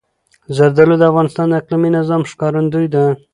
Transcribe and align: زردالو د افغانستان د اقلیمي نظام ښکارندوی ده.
زردالو 0.55 0.95
د 0.99 1.03
افغانستان 1.11 1.45
د 1.49 1.53
اقلیمي 1.61 1.89
نظام 1.97 2.21
ښکارندوی 2.31 2.87
ده. 2.93 3.03